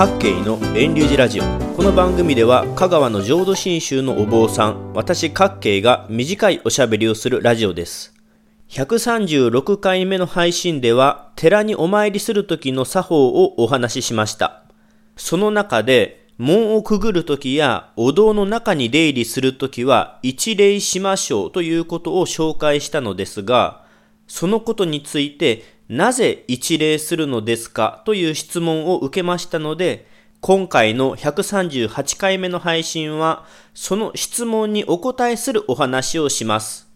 [0.00, 1.42] 各系の遠流寺ラジオ。
[1.76, 8.14] この番組では香川の浄土真宗のお坊さん私各系が短いおしゃべりをするラジオです。
[8.70, 14.62] 136回目の配信では寺にお参りする時の作法をお話ししました。
[15.18, 23.84] その中で門をくぐるときやお堂の中に出入りするときは一礼しましょうということを紹介したのですが、
[24.26, 30.06] そのことについてなぜ一礼するのですかという質問を受けましたので、
[30.40, 33.44] 今回の138回目の配信は、
[33.74, 36.88] その質問にお答えするお話をします。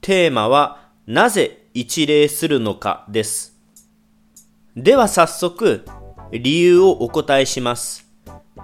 [0.00, 3.54] テーマは、なぜ一礼するのかです。
[4.74, 5.84] では早速、
[6.30, 8.08] 理由をお答えします。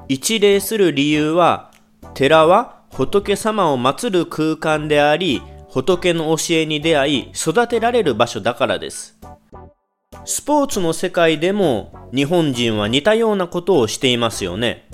[0.09, 1.73] 一礼する理由は、
[2.15, 9.18] 寺は仏様を祀る空間であり、仏の教えに出会い育てられる場所だからです。
[10.31, 14.87] スポーツの世界でも日本人は似たようなことをしていますよね。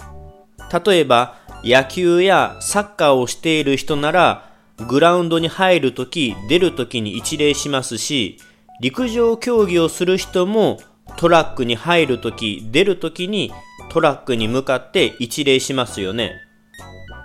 [0.86, 4.48] 例えば野球やサッカーをしている人なら
[4.88, 8.38] グラウンドに入るとき出るときに一礼しますし
[8.80, 10.78] 陸上競技をする人も
[11.16, 13.52] トラックに入るとき出るときに
[13.88, 16.30] トラックに向かって一礼しますよね。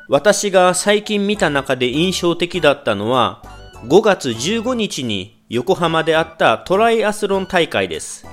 [0.09, 3.43] 私が最近見た中で印象的だったのは
[3.87, 8.27] 5月15日に横浜であったトライアスロン大会です。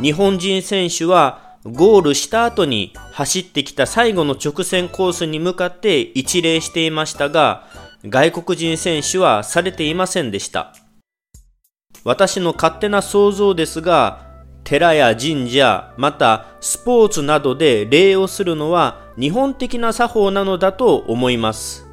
[0.00, 7.66] 日本人選手はゴールした後に走ってきた最後の直線コースに向かって一礼していましたが、
[8.04, 10.72] 外国人選手はされていませんでした。
[12.04, 14.30] 私の勝手な想像ですが、
[14.62, 21.88] 寺や神社、またスポーツなどで礼をするのは日本的な作法なのだと思います。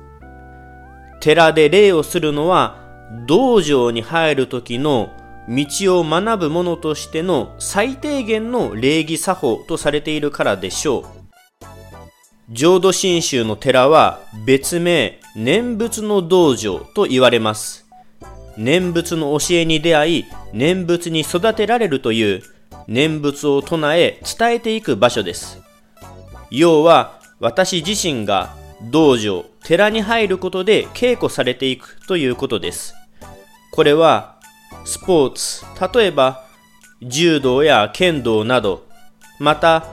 [1.21, 2.86] 寺で礼をするのは
[3.25, 5.11] 道場に入る時の
[5.49, 11.05] 道を学ぶ者としての最低限の礼儀作法とされているからでしょう。
[12.49, 17.85] 浄土真宗の寺は別名念仏の道場と言われます。
[18.57, 22.43] 念仏の教えに出会い、念仏に育てられるという
[22.87, 25.61] 念仏を唱え伝えていく場所です。
[26.49, 28.55] 要は私自身が
[28.91, 32.96] 道場、寺に入ることで稽古されていくということです。
[33.71, 34.37] これは
[34.85, 36.43] スポーツ、例えば
[37.01, 38.87] 柔道や剣道など、
[39.39, 39.85] また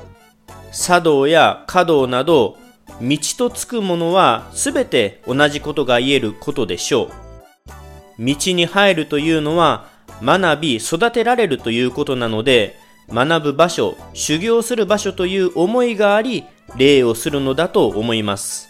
[0.72, 2.56] 茶道や華道など、
[3.00, 8.24] 道とつくものは全て同じことが言えることでしょう。
[8.24, 9.86] 道に入るというのは
[10.22, 12.76] 学び育てられるということなので、
[13.10, 16.44] 学ぶ場所、修行する場所という思いがあり、
[16.76, 18.68] 礼をするのだと思います。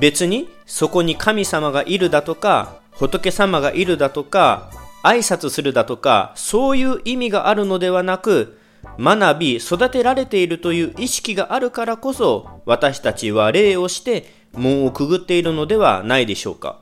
[0.00, 4.70] 別にそこに神様がいるだとか仏様がいるだとか
[5.02, 8.58] 挨拶するだとかそういう意味があるのではなく
[8.98, 16.80] 学び育てられているという意識があるからこそ私たちは礼をして門をくぐっているのではないでしょうか。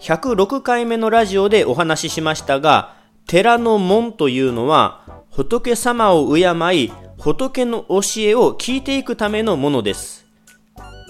[0.00, 2.96] 106回目のラジオでお話ししましたが
[3.28, 6.42] 寺の門というのは仏様を敬
[6.74, 10.26] い仏の教えを聞いていくためのものです。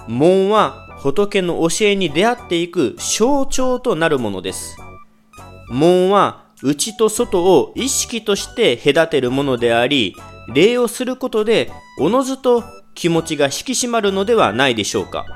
[0.09, 4.77] 門は仏の教えに出会っていく象徴となるものです。
[5.69, 10.15] 門は内と外を意識として隔てるものであり、
[10.55, 12.63] 礼をすることでおのずと
[12.95, 15.27] 気持ちが引き締まるのではないでしょうか。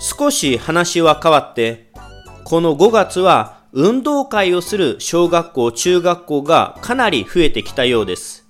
[0.00, 1.92] 少し話は変わって、
[2.44, 8.44] この5月は運動会をする小学校、中学校がかなり増えてきたようです。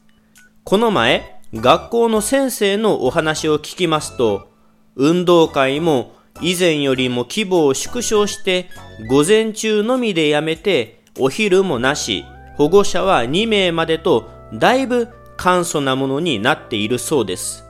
[0.65, 4.49] この前、学校の先生のお話を聞きますと、
[4.96, 8.70] 運動会も以前よりも規模を縮小して
[9.08, 12.24] 午前中のみでやめてお昼もなし
[12.56, 17.64] 保護者は2名までとだいぶ簡素なものになっているそうです。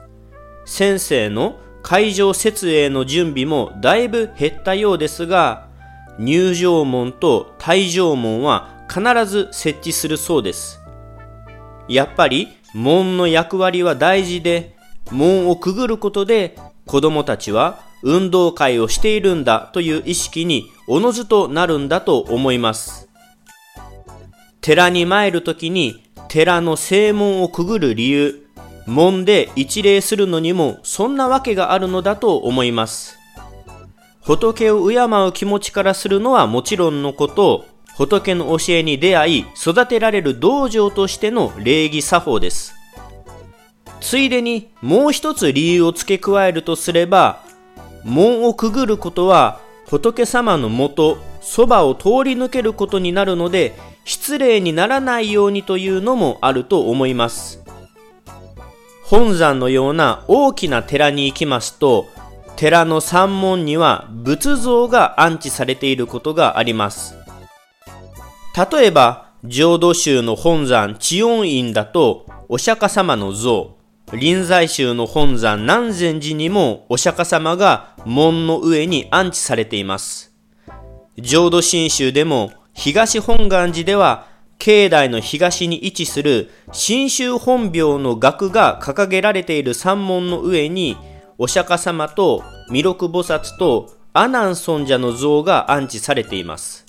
[0.65, 5.67] 先生の会場設営の準備もだいぶ減ったようですが
[6.19, 10.81] 入場門と退場門は必ず設置するそうです。
[11.87, 14.75] やっぱり門の役割は大事で
[15.11, 23.09] 門をくぐることで子供たちは運動会をしているんだという意識におのずとなるんだと思います。
[24.61, 28.47] 寺に参るときに寺の正門をくぐる理由、
[28.85, 33.17] 門で一礼するのにもそんなわけがあるのだと思います。
[34.21, 37.65] 仏を敬う気持ちからするのはもちろんのこと、
[37.97, 42.75] 仏の教えに出会い育てられる道場としての礼儀作法です。
[44.01, 47.39] ついでにもう一つ理由を付け加えるとすれば、
[48.03, 53.73] 門をくぐることは仏様のもと、そばを通り抜けることになるので、
[54.05, 57.63] 失礼にならないようにというのもあると思います。
[59.03, 62.07] 本山のような大きな寺に行きますと、
[62.55, 67.15] 寺の山門には仏像が安置されていることがあります。
[68.71, 73.75] 例えば、浄土宗の本山智恩院だと、お釈迦様の像、
[74.13, 80.33] 臨済宗の本山南禅寺にもお釈迦様が門の上に安置されています。
[81.17, 84.27] 浄土真宗でも東本願寺では
[84.57, 90.97] 境内の東に位置する真宗本廟の額が掲げられている山門の上に
[91.37, 96.85] お釈迦様と弥勒菩薩と阿南尊者の像が安置されています。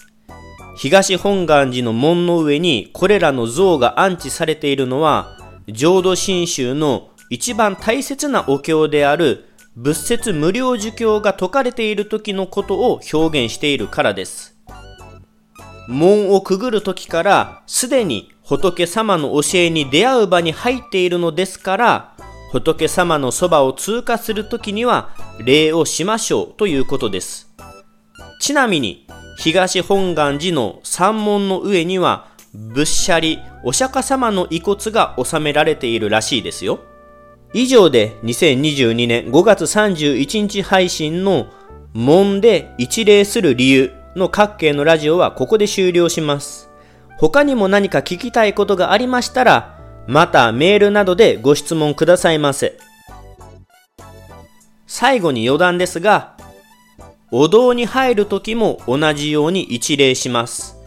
[0.76, 5.38] 東本願寺の門の上にこれらの像が安置されているのは
[5.68, 14.56] 浄土真宗の一番大切なお経である仏説無料儒教が説かれている時のことを表現しているからです。
[15.88, 22.16] 門をくぐる時からすでに仏様の教えに出会う場に入っているのですから
[22.52, 25.10] 仏様のそばを通過する時には
[25.44, 27.50] 礼をしましょうということです。
[28.40, 29.06] ちなみに
[29.38, 36.80] 東本願寺の山門の上には仏舎利お釈迦様の遺骨が収められているらしいですよ。
[37.54, 41.46] 以上で2022年5月31日配信の
[41.94, 46.68] 門で一礼する理由の各系のラジオはここで終了します。
[47.18, 52.76] 他にも何か聞きたいことがありましたら、またメールなどでご質問くださいませ。
[54.86, 56.36] 最後に余談ですが、
[57.30, 60.81] お堂に入るときも同じように一礼します。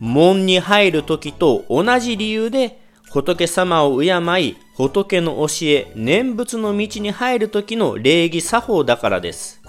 [0.00, 2.80] 門に入るときと同じ理由で
[3.10, 9.62] 仏様を敬い、仏の教え、念仏の道に入るときの礼儀作法だからです。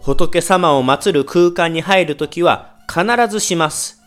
[0.00, 4.02] 仏様を祀る空間に入るときは必ずします。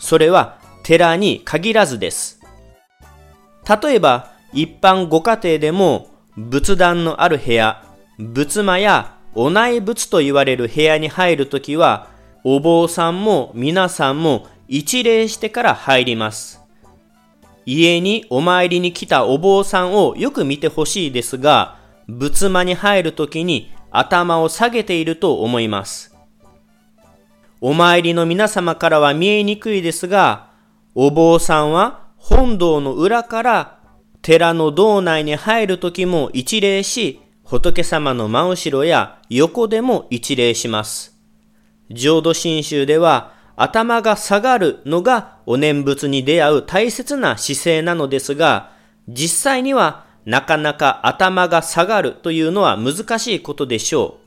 [0.00, 2.40] それは寺に限らずです。
[3.82, 7.82] 例えば、一般ご家庭でも仏壇のある部屋、
[8.18, 12.08] 仏間やお内仏と言われる部屋に入るときは、
[12.48, 16.60] お坊さんも皆さんも一礼してから入ります。
[17.64, 21.76] 家にお参りに来たお坊さんをよく見てほしいですが、
[22.06, 26.14] 仏間に入るときに頭を下げていると思います。
[27.60, 30.50] お参りの皆様からは見えにくいですが、
[30.94, 33.80] お坊さんは本堂の裏から
[34.22, 41.15] 寺の堂内に入るときも一礼し、仏様の真後ろや横でも一礼します。
[41.90, 48.72] 浄土真宗では頭が下がるのがお念仏に出会う大切な姿勢なのですが、
[49.08, 54.18] 実際にはなかなか頭が下がるというのは難しいことでしょ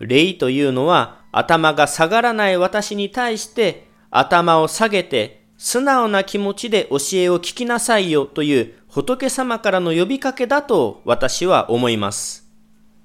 [0.00, 0.06] う。
[0.06, 12.45] 礼というのは頭が下がらない私に対して頭を下げて素直な気持ちで教えを聞きなさいよという仏様からの呼びかけだと私は思います。